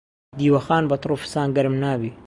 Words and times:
دیوەخان 0.37 0.83
بە 0.89 0.95
تڕ 1.01 1.11
و 1.13 1.21
فسان 1.23 1.49
گەرم 1.55 1.75
نابی. 1.83 2.11